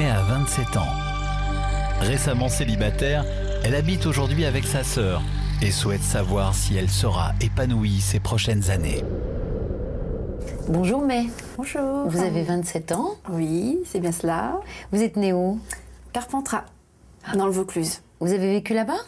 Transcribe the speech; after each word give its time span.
27 0.00 0.76
ans. 0.78 0.88
Récemment 2.00 2.48
célibataire, 2.48 3.26
elle 3.62 3.74
habite 3.74 4.06
aujourd'hui 4.06 4.46
avec 4.46 4.64
sa 4.64 4.84
sœur 4.84 5.20
et 5.60 5.70
souhaite 5.70 6.02
savoir 6.02 6.54
si 6.54 6.76
elle 6.76 6.88
sera 6.88 7.32
épanouie 7.42 8.00
ces 8.00 8.18
prochaines 8.18 8.70
années. 8.70 9.04
Bonjour 10.68 11.02
May, 11.04 11.26
Bonjour. 11.58 12.08
vous 12.08 12.22
avez 12.22 12.42
27 12.42 12.92
ans, 12.92 13.10
Oui, 13.28 13.80
c'est 13.84 14.00
bien 14.00 14.12
cela. 14.12 14.60
vous 14.92 15.02
êtes 15.02 15.16
née 15.16 15.34
où? 15.34 15.60
Carpentras, 16.14 16.64
dans 17.34 17.46
le 17.46 17.52
Vaucluse. 17.52 18.00
Vous 18.20 18.32
avez 18.32 18.50
vécu 18.50 18.72
là-bas? 18.72 19.00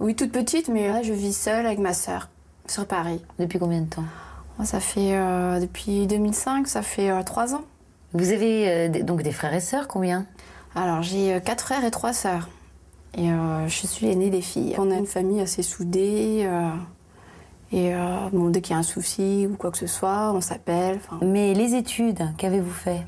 Oui, 0.00 0.16
toute 0.16 0.32
petite, 0.32 0.68
mais 0.68 0.88
là, 0.88 1.02
je 1.02 1.12
vis 1.12 1.36
seule 1.36 1.64
avec 1.66 1.78
ma 1.78 1.92
sœur 1.94 2.28
sur 2.66 2.86
Paris. 2.86 3.22
Depuis 3.38 3.60
combien 3.60 3.82
de 3.82 3.88
temps? 3.88 4.04
Ça 4.64 4.80
fait 4.80 5.16
euh, 5.16 5.60
depuis 5.60 6.08
2005, 6.08 6.66
ça 6.66 6.82
fait 6.82 7.10
euh, 7.10 7.22
trois 7.22 7.54
ans. 7.54 7.62
Vous 8.14 8.30
avez 8.32 8.68
euh, 8.68 8.88
des- 8.88 9.02
donc 9.02 9.22
des 9.22 9.32
frères 9.32 9.54
et 9.54 9.60
sœurs, 9.60 9.88
combien? 9.88 10.26
Alors, 10.74 11.02
j'ai 11.02 11.34
euh, 11.34 11.40
quatre 11.40 11.64
frères 11.64 11.84
et 11.84 11.90
trois 11.90 12.12
sœurs. 12.12 12.48
Et 13.14 13.30
euh, 13.30 13.66
je 13.68 13.86
suis 13.86 14.06
l'aînée 14.06 14.30
des 14.30 14.42
filles. 14.42 14.74
On 14.78 14.90
a 14.90 14.94
une 14.94 15.06
famille 15.06 15.40
assez 15.40 15.62
soudée. 15.62 16.42
euh, 16.46 16.70
et 17.70 17.94
euh, 17.94 17.98
bon, 18.32 18.48
dès 18.48 18.62
qu'il 18.62 18.72
y 18.72 18.76
a 18.76 18.78
un 18.78 18.82
souci 18.82 19.46
ou 19.50 19.56
quoi 19.56 19.70
que 19.70 19.76
ce 19.78 19.86
soit, 19.86 20.32
on 20.32 20.40
s'appelle. 20.40 21.00
Mais 21.20 21.52
les 21.52 21.74
études, 21.74 22.20
qu'avez-vous 22.38 22.72
fait? 22.72 23.04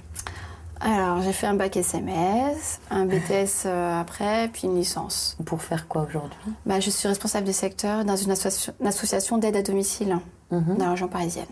Alors, 0.80 1.20
j'ai 1.22 1.33
fait 1.33 1.46
un 1.46 1.55
bac 1.55 1.77
SMS, 1.77 2.80
un 2.91 3.05
BTS 3.06 3.67
après, 3.67 4.48
puis 4.48 4.62
une 4.67 4.77
licence. 4.77 5.36
Pour 5.44 5.62
faire 5.62 5.86
quoi 5.89 6.06
aujourd'hui? 6.08 6.39
Bah, 6.67 6.80
je 6.80 6.89
suis 6.91 7.06
responsable 7.08 7.46
du 7.46 7.52
secteur 7.52 8.05
dans 8.05 8.17
une, 8.17 8.33
associ- 8.33 8.70
une 8.80 8.86
association 8.86 9.36
d'aide 9.39 9.56
à 9.56 9.62
domicile 9.62 10.19
Mhm. 10.50 10.77
dans 10.78 10.84
la 10.86 10.91
région 10.92 11.08
parisienne. 11.08 11.46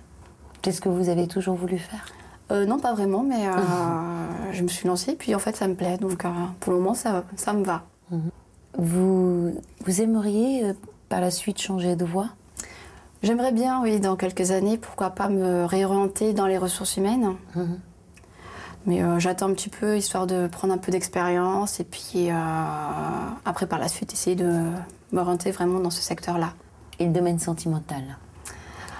Qu'est-ce 0.63 0.81
que 0.81 0.89
vous 0.89 1.09
avez 1.11 1.29
toujours 1.29 1.55
voulu 1.57 1.79
faire? 1.79 2.07
Euh, 2.51 2.65
non, 2.65 2.79
pas 2.79 2.95
vraiment, 2.95 3.23
mais 3.23 3.47
euh, 3.47 3.53
je 4.53 4.63
me 4.63 4.69
suis 4.69 4.89
lancée, 4.89 5.15
puis 5.15 5.35
en 5.35 5.39
fait, 5.39 5.57
ça 5.57 5.69
me 5.69 5.75
plaît. 5.75 5.99
Donc, 5.99 6.25
euh, 6.25 6.29
pour 6.61 6.73
le 6.73 6.79
moment, 6.79 6.95
ça, 6.95 7.25
ça 7.37 7.53
me 7.53 7.65
va. 7.65 7.83
vous, 8.79 9.55
vous 9.85 10.01
aimeriez 10.01 10.73
par 11.09 11.21
la 11.21 11.31
suite 11.31 11.61
changer 11.61 11.97
de 11.97 12.05
voie? 12.05 12.29
J'aimerais 13.23 13.53
bien, 13.53 13.83
oui, 13.83 13.99
dans 13.99 14.17
quelques 14.17 14.53
années, 14.53 14.79
pourquoi 14.79 15.11
pas 15.11 15.29
me 15.29 15.65
réorienter 15.65 16.33
dans 16.33 16.47
les 16.47 16.59
ressources 16.59 16.97
humaines. 16.97 17.35
Mhm. 17.55 17.81
Mais 18.87 19.03
j'attends 19.19 19.51
un 19.51 19.53
petit 19.53 19.69
peu, 19.69 19.99
histoire 19.99 20.27
de 20.27 20.47
prendre 20.47 20.73
un 20.73 20.79
peu 20.79 20.91
d'expérience, 20.93 21.79
et 21.81 21.85
puis 21.85 22.31
après, 23.45 23.67
par 23.67 23.79
la 23.79 23.89
suite, 23.89 24.13
essayer 24.13 24.37
de 24.37 24.63
m'orienter 25.13 25.51
vraiment 25.51 25.81
dans 25.81 25.91
ce 25.91 26.01
secteur-là. 26.01 26.55
Et 26.99 27.05
le 27.05 27.13
domaine 27.13 27.39
sentimental? 27.39 28.03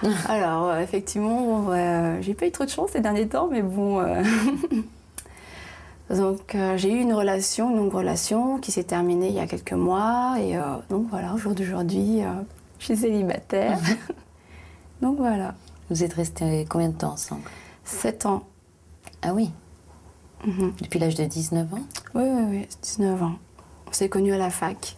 Alors, 0.29 0.69
euh, 0.69 0.79
effectivement, 0.81 1.65
ouais, 1.67 2.17
j'ai 2.21 2.33
pas 2.33 2.45
eu 2.47 2.51
trop 2.51 2.65
de 2.65 2.69
chance 2.69 2.91
ces 2.91 3.01
derniers 3.01 3.27
temps, 3.27 3.47
mais 3.51 3.61
bon. 3.61 3.99
euh, 3.99 4.23
donc, 6.15 6.55
euh, 6.55 6.77
j'ai 6.77 6.91
eu 6.91 6.99
une 7.01 7.13
relation, 7.13 7.69
une 7.71 7.77
longue 7.77 7.93
relation 7.93 8.57
qui 8.59 8.71
s'est 8.71 8.83
terminée 8.83 9.27
il 9.27 9.35
y 9.35 9.39
a 9.39 9.47
quelques 9.47 9.73
mois. 9.73 10.37
Et 10.39 10.57
euh, 10.57 10.61
donc, 10.89 11.07
voilà, 11.09 11.33
au 11.33 11.37
jour 11.37 11.53
d'aujourd'hui, 11.53 12.23
euh, 12.23 12.31
je 12.79 12.85
suis 12.85 12.97
célibataire. 12.97 13.77
donc, 15.01 15.17
voilà, 15.17 15.53
Vous 15.89 16.03
êtes 16.03 16.13
restés 16.13 16.65
combien 16.69 16.89
de 16.89 16.95
temps 16.97 17.13
ensemble? 17.13 17.43
7 17.83 18.25
ans. 18.25 18.43
Ah 19.21 19.33
oui, 19.33 19.51
Mhm. 20.45 20.71
depuis 20.81 20.99
l'âge 20.99 21.15
de 21.15 21.25
19 21.25 21.73
ans? 21.73 21.81
Oui, 22.15 22.23
oui, 22.25 22.43
oui, 22.49 22.67
19 22.81 23.21
ans. 23.21 23.33
On 23.87 23.91
s'est 23.91 24.07
connus 24.07 24.31
à 24.33 24.37
la 24.37 24.49
fac. 24.49 24.95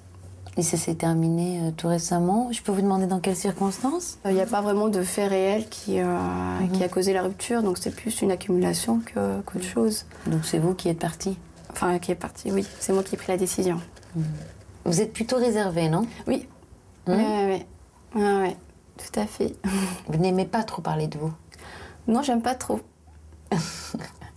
Et 0.58 0.64
ça 0.64 0.76
s'est 0.76 0.96
terminé 0.96 1.62
euh, 1.62 1.72
tout 1.72 1.88
récemment. 1.88 2.50
Je 2.52 2.62
peux 2.62 2.72
vous 2.72 2.82
demander 2.82 3.08
dans 3.08 3.20
quelles 3.20 3.38
circonstances? 3.38 4.18
Il 4.26 4.34
n'y 4.34 4.42
a 4.42 4.46
pas 4.46 4.62
vraiment 4.62 4.90
de 4.90 5.02
fait 5.02 5.28
réel 5.28 5.70
qui, 5.70 6.00
euh, 6.00 6.06
qui 6.74 6.84
a 6.84 6.90
causé 6.90 7.14
la 7.14 7.22
rupture, 7.22 7.64
donc 7.64 7.78
c'est 7.78 7.96
plus 7.96 8.22
une 8.22 8.32
accumulation 8.32 9.02
qu'autre 9.14 9.66
chose. 9.66 10.06
Donc 10.28 10.44
c'est 10.44 10.60
vous 10.60 10.74
qui 10.74 10.90
êtes 10.90 11.00
parti? 11.00 11.38
Enfin, 11.72 12.00
qui 12.00 12.12
est 12.12 12.16
parti, 12.16 12.52
oui. 12.52 12.68
C'est 12.80 12.92
moi 12.92 13.02
qui 13.02 13.16
ai 13.16 13.18
pris 13.18 13.32
la 13.32 13.38
décision. 13.38 13.80
Vous 14.84 15.00
êtes 15.00 15.14
plutôt 15.14 15.38
réservé, 15.38 15.88
non? 15.88 16.06
Oui. 16.28 16.48
Hein 17.08 17.48
Oui, 17.48 17.66
oui, 18.16 18.24
oui. 18.44 18.56
Tout 18.98 19.20
à 19.20 19.26
fait. 19.26 19.56
Vous 20.08 20.18
n'aimez 20.20 20.46
pas 20.46 20.64
trop 20.64 20.82
parler 20.82 21.08
de 21.08 21.18
vous? 21.18 21.32
Non, 22.08 22.22
j'aime 22.24 22.42
pas 22.42 22.56
trop. 22.56 22.82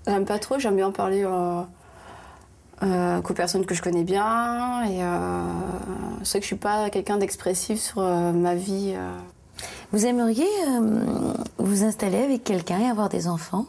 j'aime 0.07 0.25
pas 0.25 0.39
trop, 0.39 0.59
j'aime 0.59 0.77
bien 0.77 0.91
parler 0.91 1.25
euh, 1.25 1.63
euh, 2.83 3.21
qu'aux 3.23 3.35
personnes 3.35 3.65
que 3.67 3.75
je 3.75 3.83
connais 3.83 4.05
bien. 4.05 4.83
Et 4.85 5.03
euh, 5.03 5.43
c'est 6.23 6.39
que 6.39 6.45
je 6.45 6.49
suis 6.49 6.57
pas 6.57 6.91
quelqu'un 6.91 7.17
d'expressif 7.19 7.81
sur 7.81 7.99
euh, 8.01 8.33
ma 8.33 8.55
vie. 8.55 8.95
euh. 8.97 9.17
Vous 9.93 10.07
aimeriez 10.07 10.49
vous 11.59 11.85
installer 11.85 12.19
avec 12.19 12.43
quelqu'un 12.43 12.81
et 12.81 12.87
avoir 12.87 13.09
des 13.09 13.29
enfants? 13.29 13.67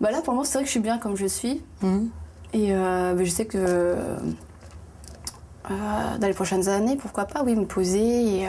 Bah 0.00 0.10
là, 0.10 0.20
pour 0.20 0.32
le 0.32 0.38
moment, 0.38 0.44
c'est 0.44 0.54
vrai 0.54 0.62
que 0.62 0.66
je 0.66 0.72
suis 0.72 0.80
bien 0.80 0.98
comme 0.98 1.16
je 1.16 1.26
suis. 1.26 1.62
Mhm. 1.82 2.08
Et 2.52 2.72
mais 2.72 3.24
je 3.24 3.30
sais 3.30 3.46
que 3.46 3.96
dans 5.68 6.26
les 6.26 6.34
prochaines 6.34 6.68
années, 6.68 6.96
pourquoi 6.96 7.26
pas, 7.26 7.44
oui, 7.44 7.54
me 7.54 7.66
poser 7.66 8.40
et 8.40 8.48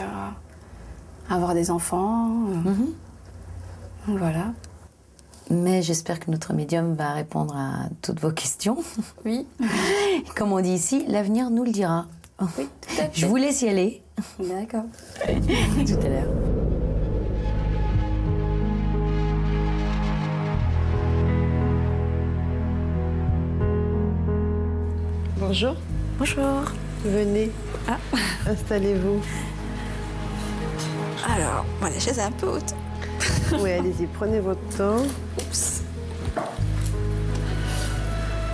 avoir 1.30 1.54
des 1.54 1.70
enfants. 1.70 2.28
Donc 2.64 4.18
Voilà. 4.18 4.52
Mais 5.50 5.80
j'espère 5.82 6.18
que 6.18 6.30
notre 6.30 6.52
médium 6.52 6.94
va 6.94 7.12
répondre 7.12 7.56
à 7.56 7.88
toutes 8.02 8.20
vos 8.20 8.32
questions. 8.32 8.78
Oui. 9.24 9.46
Comme 10.36 10.52
on 10.52 10.60
dit 10.60 10.70
ici, 10.72 11.04
l'avenir 11.08 11.50
nous 11.50 11.64
le 11.64 11.72
dira. 11.72 12.06
Oui, 12.40 12.68
tout 12.80 13.00
à 13.00 13.04
fait. 13.04 13.10
Je 13.12 13.26
vous 13.26 13.36
laisse 13.36 13.62
y 13.62 13.68
aller. 13.68 14.02
D'accord. 14.38 14.84
tout 15.24 15.98
à 16.04 16.08
l'heure. 16.08 16.28
Bonjour, 25.38 25.76
Bonjour. 26.18 26.62
venez. 27.04 27.50
Ah. 27.88 27.98
Installez-vous. 28.48 29.20
Alors, 31.24 31.64
bon, 31.80 31.86
la 31.86 31.98
chaise 32.00 32.18
est 32.18 32.22
un 32.22 32.30
peu 32.32 32.46
haute. 32.48 32.74
Oui, 33.60 33.72
allez-y, 33.72 34.06
prenez 34.06 34.40
votre 34.40 34.60
temps. 34.76 35.02
Oups. 35.38 35.82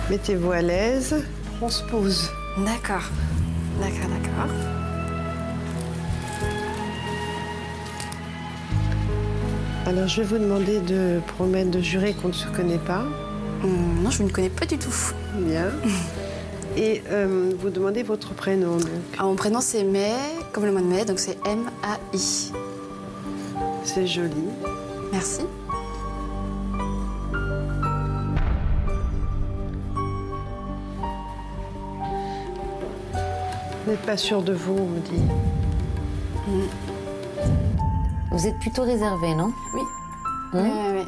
Mettez-vous 0.09 0.51
à 0.51 0.61
l'aise. 0.61 1.15
On 1.61 1.69
se 1.69 1.83
pose. 1.83 2.29
D'accord. 2.57 3.03
D'accord, 3.79 4.09
d'accord. 4.09 4.53
Alors, 9.85 10.07
je 10.07 10.21
vais 10.21 10.27
vous 10.27 10.37
demander 10.37 10.79
de 10.79 11.19
promettre 11.35 11.71
de 11.71 11.81
jurer 11.81 12.13
qu'on 12.13 12.29
ne 12.29 12.33
se 12.33 12.47
connaît 12.47 12.77
pas. 12.77 13.03
Hum, 13.63 14.03
non, 14.03 14.11
je 14.11 14.23
ne 14.23 14.29
connais 14.29 14.49
pas 14.49 14.65
du 14.65 14.77
tout. 14.77 14.93
Bien. 15.39 15.67
Et 16.77 17.03
euh, 17.11 17.51
vous 17.59 17.69
demandez 17.69 18.03
votre 18.03 18.33
prénom. 18.33 18.77
donc. 18.77 18.89
Alors, 19.17 19.29
mon 19.29 19.35
prénom, 19.35 19.61
c'est 19.61 19.83
May, 19.83 20.13
comme 20.51 20.65
le 20.65 20.71
mois 20.71 20.81
de 20.81 20.87
mai, 20.87 21.05
donc 21.05 21.19
c'est 21.19 21.37
M-A-I. 21.45 22.51
C'est 23.83 24.07
joli. 24.07 24.31
Merci. 25.13 25.41
Vous 33.85 33.91
n'êtes 33.91 34.01
pas 34.01 34.17
sûr 34.17 34.41
de 34.41 34.53
vous, 34.53 34.75
on 34.75 34.87
me 34.87 34.99
dit. 35.01 35.21
Vous 38.31 38.47
êtes 38.47 38.57
plutôt 38.57 38.81
réservé, 38.81 39.35
non? 39.35 39.53
Oui. 39.75 39.81
Hum. 40.53 40.61
Ouais, 40.61 40.71
ouais, 40.71 40.97
ouais. 40.97 41.05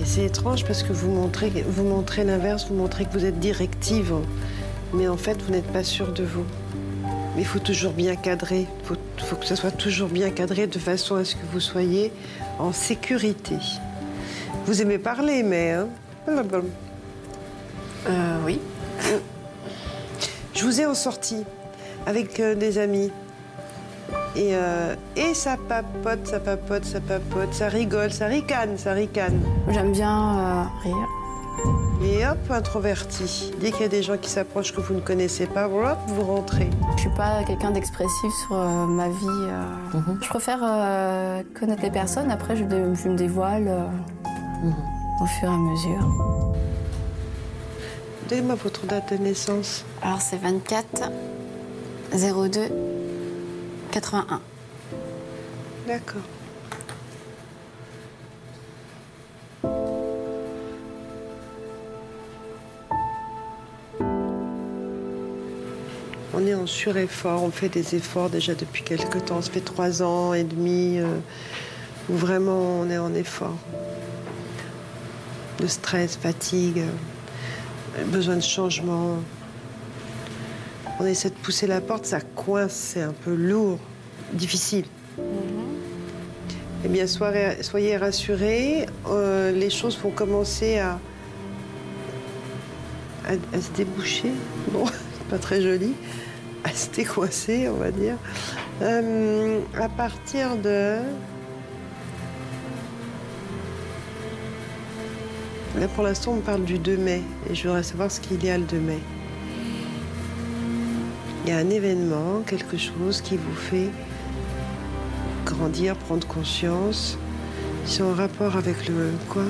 Et 0.00 0.06
c'est 0.06 0.24
étrange 0.24 0.64
parce 0.64 0.82
que 0.82 0.94
vous 0.94 1.10
montrez, 1.10 1.50
vous 1.68 1.84
montrez 1.84 2.24
l'inverse, 2.24 2.66
vous 2.70 2.76
montrez 2.76 3.04
que 3.04 3.12
vous 3.12 3.26
êtes 3.26 3.38
directive. 3.38 4.14
Mais 4.94 5.06
en 5.06 5.18
fait, 5.18 5.42
vous 5.42 5.52
n'êtes 5.52 5.70
pas 5.70 5.84
sûr 5.84 6.12
de 6.14 6.24
vous. 6.24 6.44
Mais 7.34 7.42
il 7.42 7.46
faut 7.46 7.58
toujours 7.58 7.92
bien 7.92 8.16
cadrer. 8.16 8.60
Il 8.60 8.86
faut, 8.86 8.96
faut 9.18 9.36
que 9.36 9.46
ce 9.46 9.54
soit 9.54 9.70
toujours 9.70 10.08
bien 10.08 10.30
cadré 10.30 10.66
de 10.66 10.78
façon 10.78 11.16
à 11.16 11.24
ce 11.26 11.34
que 11.34 11.44
vous 11.52 11.60
soyez 11.60 12.10
en 12.62 12.72
sécurité. 12.72 13.56
Vous 14.66 14.80
aimez 14.82 14.98
parler, 14.98 15.42
mais... 15.42 15.72
Hein. 15.72 15.88
Euh, 18.06 18.38
oui. 18.44 18.60
Je 20.54 20.64
vous 20.64 20.80
ai 20.80 20.86
en 20.86 20.94
sortie 20.94 21.44
avec 22.06 22.38
euh, 22.38 22.54
des 22.54 22.78
amis. 22.78 23.10
Et, 24.36 24.50
euh, 24.52 24.94
et 25.16 25.34
ça 25.34 25.56
papote, 25.68 26.26
ça 26.26 26.40
papote, 26.40 26.84
ça 26.84 27.00
papote, 27.00 27.52
ça 27.52 27.68
rigole, 27.68 28.12
ça 28.12 28.26
ricane, 28.26 28.78
ça 28.78 28.92
ricane. 28.92 29.40
J'aime 29.68 29.92
bien 29.92 30.38
euh, 30.38 30.62
rire. 30.82 31.21
Et 32.04 32.26
hop, 32.26 32.38
introverti. 32.50 33.52
Dès 33.60 33.70
qu'il 33.70 33.82
y 33.82 33.84
a 33.84 33.88
des 33.88 34.02
gens 34.02 34.16
qui 34.16 34.28
s'approchent 34.28 34.72
que 34.74 34.80
vous 34.80 34.94
ne 34.94 35.00
connaissez 35.00 35.46
pas, 35.46 35.68
hop, 35.68 35.98
vous 36.08 36.22
rentrez. 36.22 36.68
Je 36.96 37.02
suis 37.02 37.10
pas 37.16 37.44
quelqu'un 37.44 37.70
d'expressif 37.70 38.32
sur 38.46 38.56
euh, 38.56 38.86
ma 38.86 39.08
vie. 39.08 39.14
euh. 39.24 39.98
Mhm. 39.98 40.18
Je 40.20 40.28
préfère 40.28 40.58
euh, 40.62 41.42
connaître 41.58 41.82
les 41.82 41.90
personnes. 41.90 42.30
Après, 42.30 42.56
je, 42.56 42.64
me 42.64 43.16
dévoile 43.16 43.68
euh, 43.68 43.86
Mhm. 44.64 44.74
au 45.22 45.26
fur 45.26 45.48
et 45.48 45.52
à 45.52 45.56
mesure. 45.56 46.08
Donnez-moi 48.28 48.54
votre 48.56 48.86
date 48.86 49.12
de 49.12 49.18
naissance. 49.18 49.84
Alors, 50.02 50.20
c'est 50.20 50.38
24 50.38 51.10
02 52.12 52.60
81. 53.92 54.40
D'accord. 55.86 56.22
Est 66.52 66.54
en 66.54 66.66
sur-effort, 66.66 67.42
on 67.42 67.50
fait 67.50 67.68
des 67.68 67.94
efforts 67.94 68.30
déjà 68.30 68.54
depuis 68.54 68.82
quelques 68.82 69.24
temps. 69.24 69.42
Ça 69.42 69.50
fait 69.50 69.60
trois 69.60 70.02
ans 70.02 70.34
et 70.34 70.44
demi 70.44 70.98
euh, 70.98 71.06
où 72.08 72.14
vraiment 72.14 72.80
on 72.80 72.90
est 72.90 72.98
en 72.98 73.14
effort. 73.14 73.56
De 75.58 75.66
stress, 75.66 76.16
fatigue, 76.16 76.82
euh, 77.98 78.04
besoin 78.06 78.36
de 78.36 78.42
changement. 78.42 79.16
On 81.00 81.06
essaie 81.06 81.30
de 81.30 81.34
pousser 81.34 81.66
la 81.66 81.80
porte, 81.80 82.04
ça 82.04 82.20
coince, 82.20 82.72
c'est 82.72 83.02
un 83.02 83.14
peu 83.24 83.34
lourd, 83.34 83.78
difficile. 84.32 84.84
Eh 86.84 86.88
bien, 86.88 87.06
soyez, 87.06 87.62
soyez 87.62 87.96
rassurés, 87.96 88.86
euh, 89.08 89.52
les 89.52 89.70
choses 89.70 89.98
vont 89.98 90.10
commencer 90.10 90.78
à, 90.78 90.98
à, 93.26 93.32
à 93.32 93.60
se 93.60 93.70
déboucher. 93.76 94.32
Bon, 94.70 94.84
c'est 94.86 95.28
pas 95.28 95.38
très 95.38 95.62
joli. 95.62 95.94
À 96.64 96.70
se 96.70 96.90
décoincer, 96.90 97.68
on 97.68 97.76
va 97.76 97.90
dire. 97.90 98.16
Euh, 98.82 99.60
à 99.80 99.88
partir 99.88 100.56
de. 100.56 100.98
Là, 105.78 105.88
pour 105.94 106.04
l'instant, 106.04 106.32
on 106.32 106.40
parle 106.40 106.64
du 106.64 106.78
2 106.78 106.96
mai. 106.96 107.22
Et 107.50 107.54
je 107.54 107.66
voudrais 107.66 107.82
savoir 107.82 108.10
ce 108.10 108.20
qu'il 108.20 108.44
y 108.44 108.50
a 108.50 108.58
le 108.58 108.64
2 108.64 108.78
mai. 108.78 108.98
Il 111.44 111.50
y 111.50 111.52
a 111.52 111.58
un 111.58 111.70
événement, 111.70 112.42
quelque 112.46 112.76
chose 112.76 113.20
qui 113.20 113.36
vous 113.36 113.54
fait 113.54 113.90
grandir, 115.44 115.96
prendre 115.96 116.26
conscience. 116.26 117.18
C'est 117.84 118.02
en 118.02 118.14
rapport 118.14 118.56
avec 118.56 118.88
le 118.88 119.10
quoi? 119.28 119.42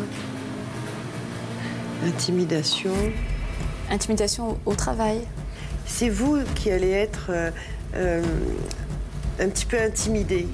Intimidation. 2.06 2.94
Intimidation 3.90 4.58
au 4.64 4.74
travail. 4.74 5.20
C'est 5.94 6.08
vous 6.08 6.38
qui 6.54 6.70
allez 6.70 6.90
être 6.90 7.26
euh, 7.28 7.50
euh, 7.96 8.22
un 9.38 9.48
petit 9.50 9.66
peu 9.66 9.78
intimidé. 9.78 10.46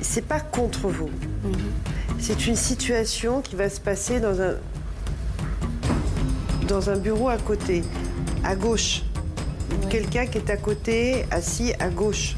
C'est 0.00 0.24
pas 0.24 0.38
contre 0.40 0.88
vous. 0.88 1.10
C'est 2.20 2.46
une 2.46 2.54
situation 2.56 3.40
qui 3.40 3.56
va 3.56 3.68
se 3.68 3.80
passer 3.80 4.20
dans 4.20 4.40
un 4.40 4.54
dans 6.68 6.88
un 6.88 6.96
bureau 6.96 7.28
à 7.28 7.36
côté, 7.36 7.82
à 8.44 8.54
gauche. 8.54 9.02
Quelqu'un 9.88 10.26
qui 10.26 10.38
est 10.38 10.50
à 10.50 10.56
côté, 10.56 11.24
assis 11.32 11.72
à 11.80 11.88
gauche. 11.88 12.36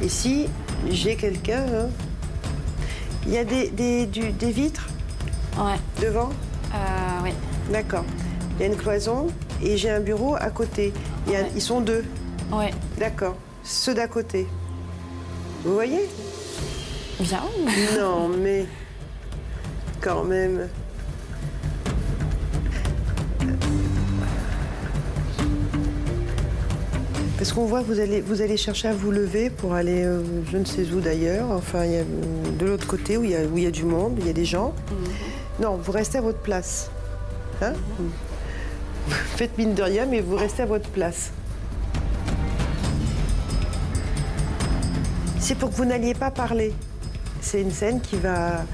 Et 0.00 0.08
si 0.08 0.46
j'ai 0.90 1.16
quelqu'un, 1.16 1.64
hein, 1.74 1.88
il 3.26 3.34
y 3.34 3.38
a 3.38 3.44
des, 3.44 3.68
des, 3.68 4.06
du- 4.06 4.32
des 4.32 4.50
vitres 4.52 4.88
Ouais. 5.58 5.76
devant? 6.00 6.30
Euh, 6.74 6.76
oui. 7.24 7.30
D'accord. 7.70 8.04
Il 8.56 8.62
y 8.62 8.64
a 8.64 8.72
une 8.72 8.76
cloison? 8.78 9.26
Et 9.62 9.76
j'ai 9.76 9.90
un 9.90 10.00
bureau 10.00 10.34
à 10.34 10.50
côté. 10.50 10.92
Il 11.26 11.32
y 11.32 11.36
a- 11.36 11.40
Ouais. 11.42 11.50
Ils 11.54 11.62
sont 11.62 11.80
deux. 11.80 12.04
Ouais. 12.52 12.70
D'accord. 12.98 13.36
Ceux 13.64 13.94
d'à 13.94 14.08
côté. 14.08 14.46
Vous 15.64 15.74
voyez? 15.74 16.08
Bien. 17.20 17.42
Non, 17.98 18.28
mais 18.28 18.66
quand 20.00 20.24
même. 20.24 20.68
Parce 27.38 27.52
qu'on 27.52 27.64
voit 27.64 27.80
que 27.80 27.86
vous 27.86 27.98
allez, 27.98 28.20
vous 28.20 28.40
allez 28.40 28.56
chercher 28.56 28.88
à 28.88 28.92
vous 28.94 29.10
lever 29.10 29.50
pour 29.50 29.74
aller, 29.74 30.04
euh, 30.04 30.22
je 30.50 30.58
ne 30.58 30.64
sais 30.64 30.86
où 30.92 31.00
d'ailleurs, 31.00 31.50
enfin, 31.50 31.84
il 31.84 31.92
y 31.92 31.96
a, 31.96 32.00
euh, 32.00 32.04
de 32.58 32.66
l'autre 32.66 32.86
côté 32.86 33.16
où 33.16 33.24
il, 33.24 33.30
y 33.30 33.36
a, 33.36 33.40
où 33.42 33.58
il 33.58 33.64
y 33.64 33.66
a 33.66 33.70
du 33.72 33.84
monde, 33.84 34.14
il 34.20 34.26
y 34.26 34.30
a 34.30 34.32
des 34.32 34.44
gens. 34.44 34.72
Non, 35.60 35.76
vous 35.76 35.90
restez 35.92 36.18
à 36.18 36.20
votre 36.20 36.38
place. 36.38 36.88
Hein? 37.60 37.72
Vous 39.06 39.14
Faites 39.36 39.56
mine 39.58 39.74
de 39.74 39.82
rien, 39.82 40.06
mais 40.06 40.20
vous 40.20 40.36
restez 40.36 40.62
à 40.62 40.66
votre 40.66 40.88
place. 40.90 41.32
C'est 45.38 45.56
pour 45.56 45.70
que 45.70 45.74
vous 45.76 45.84
n'alliez 45.84 46.14
pas 46.14 46.30
parler. 46.30 46.72
C'est 47.40 47.60
une 47.60 47.72
scène 47.72 48.00
qui 48.00 48.16
va, 48.16 48.64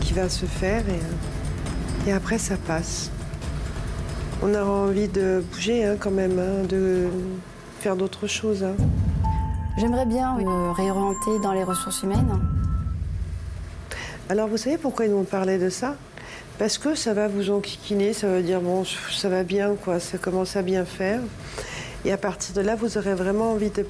qui 0.00 0.12
va 0.12 0.28
se 0.28 0.46
faire 0.46 0.88
et, 0.88 0.92
euh, 0.92 2.08
et 2.08 2.12
après 2.12 2.38
ça 2.38 2.56
passe. 2.56 3.10
On 4.42 4.54
aura 4.54 4.70
envie 4.70 5.08
de 5.08 5.42
bouger 5.52 5.84
hein, 5.84 5.96
quand 5.98 6.10
même, 6.12 6.38
hein, 6.38 6.64
de 6.68 7.08
faire 7.80 7.96
d'autres 7.96 8.28
choses. 8.28 8.62
hein. 8.62 8.74
J'aimerais 9.78 10.06
bien 10.06 10.36
me 10.36 10.70
réorienter 10.70 11.40
dans 11.42 11.52
les 11.52 11.64
ressources 11.64 12.02
humaines. 12.02 12.38
Alors 14.28 14.46
vous 14.48 14.56
savez 14.56 14.78
pourquoi 14.78 15.06
ils 15.06 15.12
m'ont 15.12 15.24
parlé 15.24 15.58
de 15.58 15.68
ça? 15.70 15.96
Parce 16.58 16.78
que 16.78 16.94
ça 16.94 17.14
va 17.14 17.28
vous 17.28 17.50
enquiquiner, 17.50 18.12
ça 18.12 18.28
va 18.28 18.42
dire 18.42 18.60
bon, 18.60 18.84
ça 18.84 19.28
va 19.28 19.42
bien, 19.42 19.74
quoi, 19.74 19.98
ça 20.00 20.18
commence 20.18 20.56
à 20.56 20.62
bien 20.62 20.84
faire. 20.84 21.20
Et 22.04 22.12
à 22.12 22.16
partir 22.16 22.54
de 22.54 22.60
là, 22.60 22.74
vous 22.74 22.98
aurez 22.98 23.14
vraiment 23.14 23.52
envie 23.52 23.70
de, 23.70 23.86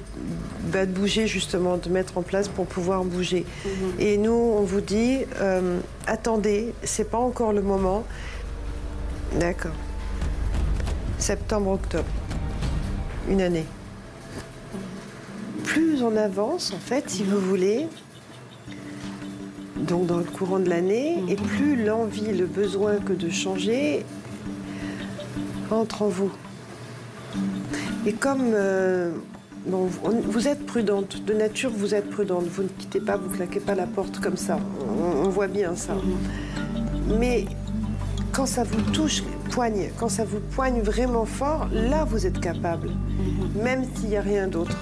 bah, 0.71 0.85
de 0.85 0.91
bouger 0.91 1.25
justement, 1.25 1.77
de 1.77 1.89
mettre 1.89 2.17
en 2.17 2.21
place 2.21 2.47
pour 2.47 2.65
pouvoir 2.67 3.03
bouger. 3.03 3.45
Et 3.99 4.17
nous, 4.17 4.31
on 4.31 4.61
vous 4.61 4.81
dit, 4.81 5.19
euh, 5.39 5.79
attendez, 6.05 6.73
c'est 6.83 7.09
pas 7.09 7.17
encore 7.17 7.53
le 7.53 7.61
moment. 7.61 8.03
D'accord. 9.39 9.73
Septembre, 11.17 11.71
octobre. 11.71 12.09
Une 13.29 13.41
année. 13.41 13.65
Plus 15.63 16.03
on 16.03 16.15
avance, 16.15 16.71
en 16.71 16.79
fait, 16.79 17.09
si 17.09 17.23
vous 17.23 17.39
voulez, 17.39 17.87
donc 19.87 20.05
dans 20.05 20.17
le 20.17 20.23
courant 20.23 20.59
de 20.59 20.69
l'année, 20.69 21.23
et 21.27 21.35
plus 21.35 21.83
l'envie, 21.83 22.33
le 22.33 22.45
besoin 22.45 22.97
que 22.97 23.13
de 23.13 23.29
changer 23.29 24.05
entre 25.71 26.03
en 26.03 26.07
vous. 26.07 26.31
Et 28.05 28.13
comme 28.13 28.51
euh, 28.53 29.11
bon, 29.65 29.89
vous 30.05 30.47
êtes 30.47 30.65
prudente, 30.65 31.23
de 31.23 31.33
nature 31.33 31.71
vous 31.75 31.93
êtes 31.93 32.09
prudente, 32.09 32.45
vous 32.45 32.63
ne 32.63 32.67
quittez 32.67 32.99
pas, 32.99 33.17
vous 33.17 33.29
claquez 33.29 33.59
pas 33.59 33.75
la 33.75 33.87
porte 33.87 34.19
comme 34.19 34.37
ça, 34.37 34.57
on, 34.87 35.25
on 35.25 35.29
voit 35.29 35.47
bien 35.47 35.75
ça. 35.75 35.95
Mais 37.19 37.45
quand 38.31 38.45
ça 38.45 38.63
vous 38.63 38.81
touche, 38.91 39.23
poigne, 39.51 39.89
quand 39.99 40.09
ça 40.09 40.25
vous 40.25 40.39
poigne 40.39 40.81
vraiment 40.81 41.25
fort, 41.25 41.67
là 41.71 42.03
vous 42.05 42.25
êtes 42.25 42.39
capable, 42.39 42.91
même 43.61 43.85
s'il 43.95 44.09
n'y 44.09 44.17
a 44.17 44.21
rien 44.21 44.47
d'autre. 44.47 44.77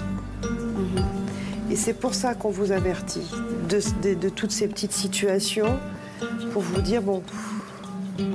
Et 1.72 1.76
c'est 1.76 1.94
pour 1.94 2.12
ça 2.14 2.34
qu'on 2.34 2.50
vous 2.50 2.70
avertit 2.70 3.26
de, 3.68 3.80
de- 4.02 4.14
de 4.14 4.28
toutes 4.28 4.50
ces 4.52 4.68
petites 4.68 4.92
situations, 4.92 5.78
pour 6.52 6.60
vous 6.62 6.82
dire 6.82 7.00
bon, 7.00 7.22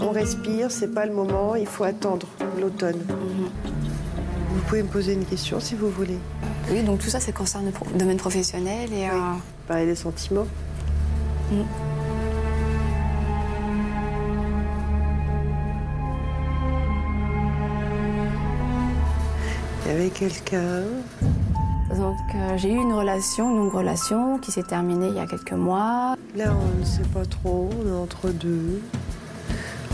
on 0.01 0.10
respire, 0.10 0.72
c'est 0.72 0.91
pas 0.94 1.06
le 1.06 1.13
moment, 1.13 1.53
il 1.56 1.67
faut 1.67 1.84
attendre 1.84 2.25
l'automne. 2.60 3.00
Vous 3.08 4.62
pouvez 4.67 4.82
me 4.82 4.88
poser 4.88 5.13
une 5.13 5.24
question 5.25 5.60
si 5.60 5.75
vous 5.75 5.89
voulez. 5.89 6.17
Oui, 6.72 6.82
donc 6.84 7.00
tout 7.00 7.10
ça, 7.10 7.20
ça 7.20 7.32
concerne 7.32 7.65
le 7.94 7.98
domaine 8.00 8.17
professionnel 8.17 8.91
et. 8.91 9.08
euh, 9.08 9.12
Parler 9.67 9.86
des 9.86 9.96
sentiments. 9.96 10.48
Mm. 11.51 11.62
Il 19.86 19.91
y 19.91 19.96
avait 19.96 20.10
quelqu'un. 20.10 20.84
Donc 21.96 22.17
euh, 22.36 22.58
j'ai 22.58 22.70
eu 22.72 22.75
une 22.75 22.94
relation, 22.94 23.50
une 23.50 23.58
longue 23.58 23.74
relation 23.74 24.38
qui 24.39 24.51
s'est 24.51 24.63
terminée 24.63 25.08
il 25.08 25.15
y 25.15 25.20
a 25.20 25.25
quelques 25.25 25.53
mois. 25.53 26.15
Là, 26.36 26.53
on 26.53 26.79
ne 26.79 26.86
sait 26.86 27.08
pas 27.13 27.25
trop, 27.25 27.70
on 27.82 27.88
est 27.88 27.96
entre 27.96 28.29
deux. 28.29 28.82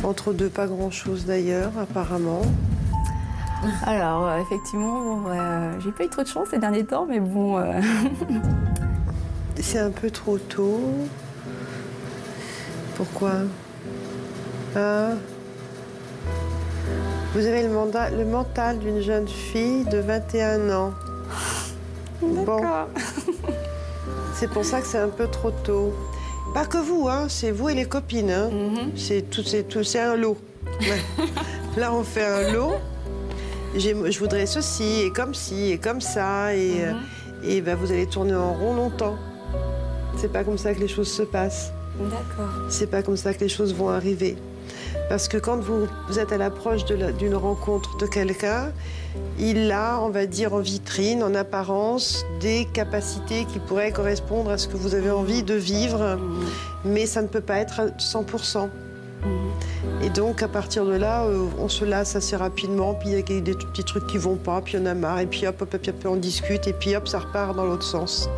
Entre 0.03 0.33
deux, 0.33 0.49
pas 0.49 0.67
grand-chose 0.67 1.25
d'ailleurs, 1.25 1.71
apparemment. 1.79 2.41
Alors 3.85 4.27
euh, 4.27 4.39
effectivement, 4.39 5.01
bon, 5.03 5.23
euh, 5.29 5.79
j'ai 5.79 5.91
pas 5.91 6.03
eu 6.03 6.09
trop 6.09 6.23
de 6.23 6.27
chance 6.27 6.49
ces 6.49 6.57
derniers 6.57 6.83
temps, 6.83 7.05
mais 7.07 7.19
bon. 7.19 7.63
C'est 9.61 9.79
un 9.79 9.91
peu 9.91 10.09
trop 10.09 10.37
tôt. 10.37 10.81
Pourquoi? 12.95 13.31
Hein? 14.75 15.11
Vous 17.33 17.45
avez 17.45 17.63
le, 17.63 17.69
mandat, 17.69 18.09
le 18.09 18.25
mental 18.25 18.79
d'une 18.79 19.01
jeune 19.01 19.27
fille 19.27 19.85
de 19.85 19.99
21 19.99 20.69
ans. 20.69 20.93
Bon, 22.21 22.61
c'est 24.35 24.49
pour 24.49 24.65
ça 24.65 24.81
que 24.81 24.87
c'est 24.87 24.97
un 24.99 25.09
peu 25.09 25.27
trop 25.27 25.51
tôt. 25.51 25.93
Pas 26.53 26.65
que 26.65 26.77
vous, 26.77 27.07
hein, 27.09 27.25
c'est 27.29 27.51
vous 27.51 27.69
et 27.69 27.73
les 27.73 27.85
copines. 27.85 28.29
hein. 28.31 28.49
C'est 28.95 29.29
tout, 29.29 29.43
c'est 29.43 29.63
tout, 29.63 29.83
c'est 29.83 29.99
un 29.99 30.15
lot. 30.15 30.37
Là, 31.77 31.93
on 31.93 32.03
fait 32.03 32.25
un 32.25 32.51
lot. 32.53 32.73
Je 33.75 34.19
voudrais 34.19 34.45
ceci 34.45 35.01
et 35.01 35.09
comme 35.11 35.33
ci 35.33 35.71
et 35.71 35.77
comme 35.79 35.99
ça 36.01 36.55
et, 36.55 36.85
euh, 36.85 36.93
et 37.43 37.61
ben, 37.61 37.75
vous 37.75 37.91
allez 37.91 38.05
tourner 38.05 38.35
en 38.35 38.53
rond 38.53 38.75
longtemps. 38.75 39.15
C'est 40.17 40.31
pas 40.31 40.43
comme 40.43 40.59
ça 40.59 40.73
que 40.75 40.79
les 40.79 40.87
choses 40.87 41.11
se 41.11 41.23
passent. 41.23 41.71
D'accord. 41.99 42.53
C'est 42.69 42.87
pas 42.87 43.01
comme 43.01 43.17
ça 43.17 43.33
que 43.33 43.39
les 43.39 43.49
choses 43.49 43.73
vont 43.73 43.89
arriver. 43.89 44.37
Parce 45.09 45.27
que 45.27 45.37
quand 45.37 45.57
vous, 45.57 45.87
êtes 46.17 46.31
à 46.31 46.37
l'approche 46.37 46.85
d'une 46.85 47.35
rencontre 47.35 47.97
de 47.97 48.05
quelqu'un, 48.05 48.71
il 49.37 49.71
a, 49.71 49.99
on 50.01 50.09
va 50.09 50.25
dire, 50.25 50.53
en 50.53 50.59
vitrine, 50.59 51.23
en 51.23 51.35
apparence, 51.35 52.25
des 52.39 52.65
capacités 52.73 53.45
qui 53.45 53.59
pourraient 53.59 53.91
correspondre 53.91 54.49
à 54.49 54.57
ce 54.57 54.67
que 54.67 54.77
vous 54.77 54.95
avez 54.95 55.11
envie 55.11 55.43
de 55.43 55.53
vivre, 55.53 56.17
mais 56.85 57.05
ça 57.05 57.21
ne 57.21 57.27
peut 57.27 57.41
pas 57.41 57.57
être 57.57 57.79
à 57.79 57.87
100%. 57.87 58.69
Et 60.01 60.09
donc, 60.09 60.41
à 60.41 60.47
partir 60.47 60.85
de 60.85 60.93
là, 60.95 61.23
euh, 61.25 61.45
on 61.59 61.69
se 61.69 61.85
lasse 61.85 62.15
assez 62.15 62.35
rapidement, 62.35 62.93
puis 62.93 63.09
il 63.09 63.15
y 63.15 63.37
a 63.37 63.41
des 63.41 63.53
petits 63.53 63.83
trucs 63.83 64.07
qui 64.07 64.17
vont 64.17 64.35
pas, 64.35 64.61
puis 64.61 64.77
on 64.81 64.85
a 64.85 64.93
marre, 64.93 65.19
et 65.19 65.25
puis 65.27 65.45
hop, 65.47 65.61
hop, 65.61 65.73
hop, 65.73 65.87
hop, 65.87 65.95
on 66.05 66.15
discute, 66.15 66.67
et 66.67 66.73
puis 66.73 66.95
hop, 66.95 67.07
ça 67.07 67.19
repart 67.19 67.55
dans 67.55 67.65
l'autre 67.65 67.83
sens. 67.83 68.29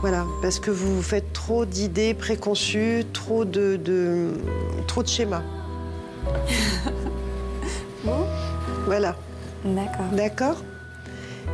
Voilà, 0.00 0.24
parce 0.42 0.60
que 0.60 0.70
vous 0.70 1.02
faites 1.02 1.32
trop 1.32 1.64
d'idées 1.64 2.14
préconçues, 2.14 3.04
trop 3.12 3.44
de- 3.44 4.30
trop 4.86 5.02
de 5.02 5.08
schémas. 5.08 5.42
Bon. 8.04 8.24
Voilà, 8.86 9.16
D'accord. 9.64 10.06
d'accord 10.12 10.56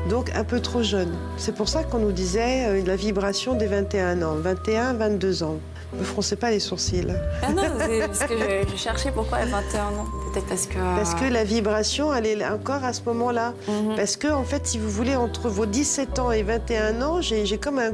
Donc 0.09 0.31
un 0.35 0.45
peu 0.45 0.61
trop 0.61 0.83
jeune. 0.83 1.13
C'est 1.37 1.55
pour 1.55 1.69
ça 1.69 1.83
qu'on 1.83 1.99
nous 1.99 2.13
disait 2.13 2.67
euh, 2.67 2.85
la 2.85 2.97
vibration 2.97 3.55
des 3.55 3.67
21 3.67 4.23
ans, 4.23 4.35
21, 4.35 4.95
22 4.95 5.43
ans. 5.43 5.59
Ne 5.95 6.01
me 6.01 6.05
froncez 6.05 6.37
pas 6.37 6.51
les 6.51 6.61
sourcils. 6.61 7.07
Ah 7.43 7.53
non, 7.53 7.63
parce 8.07 8.25
que 8.25 8.37
je, 8.37 8.71
je 8.73 8.77
cherchais 8.77 9.13
pourquoi 9.13 9.39
à 9.39 9.47
21 9.47 9.81
ans. 9.87 10.07
Peut-être 10.33 10.47
parce 10.47 10.67
que. 10.67 10.75
Parce 10.75 11.15
que 11.15 11.25
la 11.25 11.45
vibration, 11.45 12.13
elle 12.13 12.27
est 12.27 12.45
encore 12.45 12.83
à 12.83 12.93
ce 12.93 13.03
moment-là. 13.07 13.53
Mhm. 13.69 13.95
Parce 13.97 14.17
que, 14.17 14.29
en 14.29 14.43
fait, 14.45 14.67
si 14.67 14.79
vous 14.79 14.91
voulez, 14.91 15.15
entre 15.15 15.49
vos 15.49 15.67
17 15.67 16.19
ans 16.19 16.33
et 16.33 16.43
21 16.43 17.01
ans, 17.03 17.21
j'ai 17.21 17.59
comme 17.59 17.79
un. 17.79 17.93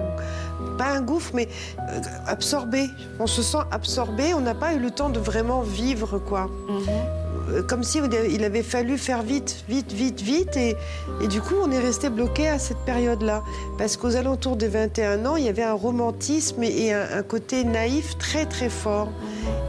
Pas 0.78 0.92
un 0.92 1.02
gouffre, 1.02 1.32
mais 1.34 1.48
euh, 1.78 2.00
absorbé. 2.26 2.88
On 3.18 3.26
se 3.26 3.42
sent 3.42 3.58
absorbé. 3.70 4.32
On 4.32 4.40
n'a 4.40 4.54
pas 4.54 4.72
eu 4.72 4.78
le 4.78 4.90
temps 4.90 5.10
de 5.10 5.18
vraiment 5.18 5.60
vivre, 5.60 6.18
quoi. 6.18 6.48
Mhm. 6.68 7.19
Comme 7.68 7.82
si 7.82 8.00
il 8.30 8.44
avait 8.44 8.62
fallu 8.62 8.96
faire 8.98 9.22
vite, 9.22 9.64
vite, 9.68 9.92
vite, 9.92 10.20
vite. 10.20 10.56
Et, 10.56 10.76
et 11.22 11.28
du 11.28 11.40
coup, 11.40 11.54
on 11.62 11.70
est 11.70 11.78
resté 11.78 12.08
bloqué 12.10 12.48
à 12.48 12.58
cette 12.58 12.78
période-là. 12.86 13.42
Parce 13.78 13.96
qu'aux 13.96 14.16
alentours 14.16 14.56
des 14.56 14.68
21 14.68 15.26
ans, 15.26 15.36
il 15.36 15.44
y 15.44 15.48
avait 15.48 15.62
un 15.62 15.74
romantisme 15.74 16.62
et 16.62 16.92
un, 16.92 17.06
un 17.18 17.22
côté 17.22 17.64
naïf 17.64 18.16
très, 18.18 18.46
très 18.46 18.68
fort. 18.68 19.08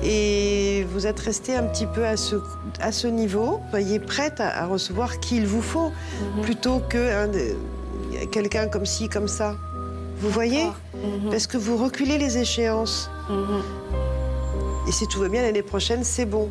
Et 0.04 0.86
vous 0.94 1.08
êtes 1.08 1.20
resté 1.20 1.56
un 1.56 1.64
petit 1.64 1.86
peu 1.86 2.06
à 2.06 2.18
ce, 2.18 2.36
à 2.80 2.92
ce 2.92 3.08
niveau. 3.08 3.60
Soyez 3.70 4.00
prête 4.00 4.40
à, 4.40 4.64
à 4.64 4.66
recevoir 4.66 5.20
qui 5.20 5.38
il 5.38 5.46
vous 5.48 5.62
faut, 5.62 5.92
plutôt 6.42 6.82
que 6.90 6.98
un 6.98 7.28
de- 7.28 7.56
quelqu'un 8.32 8.68
comme 8.68 8.86
ci, 8.86 9.10
comme 9.10 9.28
ça. 9.28 9.56
Vous 10.20 10.30
voyez? 10.30 10.66
Mhm. 10.94 11.30
Parce 11.32 11.48
que 11.48 11.58
vous 11.58 11.78
reculez 11.78 12.18
les 12.18 12.38
échéances. 12.38 13.10
Mhm. 13.30 13.62
Et 14.88 14.92
si 14.92 15.08
tout 15.08 15.20
va 15.20 15.30
bien 15.30 15.42
l'année 15.42 15.62
prochaine, 15.64 16.04
c'est 16.04 16.26
bon. 16.26 16.50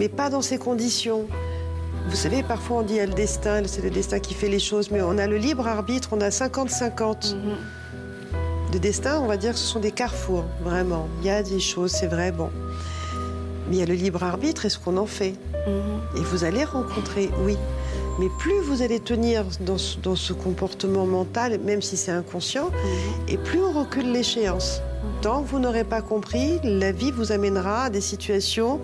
Mais 0.00 0.08
pas 0.08 0.30
dans 0.30 0.40
ces 0.40 0.56
conditions. 0.56 1.26
Vous 2.08 2.16
savez, 2.16 2.42
parfois 2.42 2.78
on 2.78 2.82
dit 2.82 2.94
il 2.94 2.96
y 2.96 3.00
a 3.00 3.06
le 3.06 3.12
destin, 3.12 3.60
c'est 3.66 3.82
le 3.82 3.90
destin 3.90 4.18
qui 4.18 4.32
fait 4.32 4.48
les 4.48 4.58
choses, 4.58 4.90
mais 4.90 5.02
on 5.02 5.18
a 5.18 5.26
le 5.26 5.36
libre 5.36 5.68
arbitre, 5.68 6.08
on 6.12 6.22
a 6.22 6.30
50-50. 6.30 7.34
Mhm. 7.34 7.56
Le 8.72 8.78
destin, 8.78 9.20
on 9.20 9.26
va 9.26 9.36
dire 9.36 9.52
que 9.52 9.58
ce 9.58 9.66
sont 9.66 9.78
des 9.78 9.90
carrefours, 9.90 10.46
vraiment. 10.64 11.06
Il 11.20 11.26
y 11.26 11.30
a 11.30 11.42
des 11.42 11.60
choses, 11.60 11.90
c'est 11.90 12.06
vrai, 12.06 12.32
bon. 12.32 12.48
Mais 13.68 13.76
il 13.76 13.78
y 13.78 13.82
a 13.82 13.84
le 13.84 13.92
libre 13.92 14.22
arbitre 14.22 14.64
et 14.64 14.70
ce 14.70 14.78
qu'on 14.78 14.96
en 14.96 15.04
fait. 15.04 15.34
Mhm. 15.66 16.16
Et 16.16 16.20
vous 16.20 16.44
allez 16.44 16.64
rencontrer, 16.64 17.28
oui. 17.44 17.58
Mais 18.18 18.28
plus 18.38 18.58
vous 18.62 18.80
allez 18.80 19.00
tenir 19.00 19.44
dans 19.60 19.76
ce, 19.76 19.98
dans 19.98 20.16
ce 20.16 20.32
comportement 20.32 21.04
mental, 21.04 21.58
même 21.58 21.82
si 21.82 21.98
c'est 21.98 22.10
inconscient, 22.10 22.70
et 23.28 23.36
plus 23.36 23.60
on 23.62 23.72
recule 23.78 24.10
l'échéance. 24.10 24.80
Tant 25.20 25.42
que 25.42 25.48
vous 25.48 25.58
n'aurez 25.58 25.84
pas 25.84 26.00
compris, 26.00 26.58
la 26.64 26.90
vie 26.90 27.10
vous 27.10 27.32
amènera 27.32 27.84
à 27.84 27.90
des 27.90 28.00
situations 28.00 28.80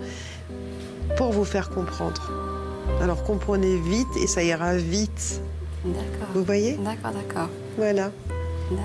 pour 1.17 1.31
vous 1.31 1.45
faire 1.45 1.69
comprendre. 1.69 2.31
Alors 3.01 3.23
comprenez 3.23 3.77
vite 3.77 4.07
et 4.21 4.27
ça 4.27 4.43
ira 4.43 4.75
vite. 4.75 5.41
D'accord. 5.83 6.27
Vous 6.33 6.43
voyez? 6.43 6.77
D'accord, 6.77 7.11
d'accord. 7.11 7.49
Voilà. 7.77 8.11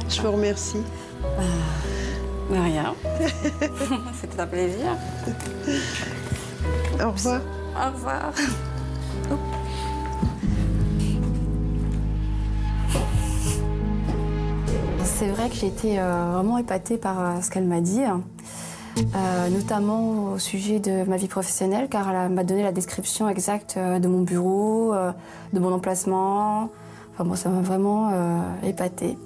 Je 0.08 0.22
vous 0.22 0.32
remercie. 0.32 0.82
De 2.50 2.56
rien. 2.56 2.94
C'était 4.20 4.40
un 4.40 4.46
plaisir. 4.46 4.96
Au 7.02 7.10
revoir. 7.10 7.40
Au 7.76 7.92
revoir. 7.92 8.32
C'est 15.04 15.28
vrai 15.28 15.48
que 15.48 15.54
j'ai 15.54 15.68
été 15.68 16.00
euh, 16.00 16.32
vraiment 16.32 16.58
épatée 16.58 16.98
par 16.98 17.20
euh, 17.20 17.40
ce 17.40 17.50
qu'elle 17.50 17.66
m'a 17.66 17.80
dit, 17.80 18.00
euh, 18.98 19.48
notamment 19.48 20.32
au 20.32 20.38
sujet 20.38 20.78
de 20.78 21.04
ma 21.08 21.16
vie 21.16 21.28
professionnelle, 21.28 21.88
car 21.88 22.10
elle 22.10 22.30
m'a 22.30 22.44
donné 22.44 22.62
la 22.62 22.72
description 22.72 23.28
exacte 23.28 23.74
euh, 23.76 23.98
de 23.98 24.06
mon 24.06 24.20
bureau, 24.20 24.92
euh, 24.92 25.12
de 25.52 25.60
mon 25.60 25.72
emplacement. 25.72 26.68
Enfin 27.14 27.24
bon, 27.24 27.34
ça 27.34 27.48
m'a 27.48 27.60
vraiment 27.60 28.10
épatée. 28.62 29.18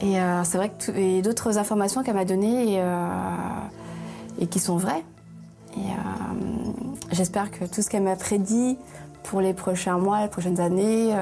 Et 0.00 0.14
c'est 0.44 0.56
vrai 0.56 0.70
que 0.70 1.20
d'autres 1.20 1.58
informations 1.58 2.02
qu'elle 2.02 2.14
m'a 2.14 2.24
données 2.24 2.80
et, 4.40 4.46
qui 4.46 4.58
sont 4.58 4.78
vraies. 4.78 5.04
J'espère 7.12 7.50
que 7.50 7.66
tout 7.66 7.82
ce 7.82 7.90
qu'elle 7.90 8.02
m'a 8.02 8.16
prédit 8.16 8.78
pour 9.24 9.42
les 9.42 9.52
prochains 9.52 9.98
mois, 9.98 10.22
les 10.22 10.28
prochaines 10.28 10.58
années, 10.58 11.14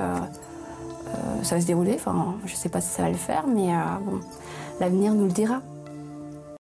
ça 1.43 1.57
va 1.57 1.61
se 1.61 1.67
dérouler. 1.67 1.95
Enfin, 1.97 2.37
je 2.47 2.53
ne 2.53 2.57
sais 2.57 2.69
pas 2.69 2.81
si 2.81 2.91
ça 2.91 3.03
va 3.03 3.09
le 3.09 3.17
faire, 3.17 3.47
mais 3.49 3.73
l'avenir 4.79 5.13
nous 5.13 5.25
le 5.25 5.33
dira. 5.33 5.61